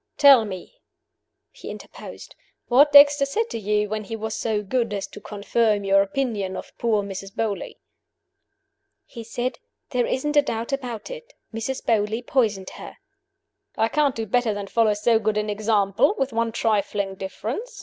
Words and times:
"Tell 0.17 0.45
me," 0.45 0.81
he 1.51 1.69
interposed, 1.69 2.33
"what 2.69 2.91
Dexter 2.91 3.23
said 3.23 3.51
to 3.51 3.59
you 3.59 3.87
when 3.87 4.05
he 4.05 4.15
was 4.15 4.33
so 4.33 4.63
good 4.63 4.95
as 4.95 5.05
to 5.05 5.21
confirm 5.21 5.83
your 5.83 6.01
opinion 6.01 6.57
of 6.57 6.75
poor 6.79 7.03
Mrs. 7.03 7.35
Beauly." 7.35 7.77
"He 9.05 9.23
said, 9.23 9.59
'There 9.91 10.07
isn't 10.07 10.35
a 10.35 10.41
doubt 10.41 10.71
about 10.73 11.11
it. 11.11 11.33
Mrs. 11.53 11.85
Beauly 11.85 12.23
poisoned 12.25 12.71
her.'" 12.71 12.97
"I 13.77 13.89
can't 13.89 14.15
do 14.15 14.25
better 14.25 14.55
than 14.55 14.65
follow 14.65 14.95
so 14.95 15.19
good 15.19 15.37
an 15.37 15.51
example 15.51 16.15
with 16.17 16.33
one 16.33 16.51
trifling 16.51 17.13
difference. 17.13 17.79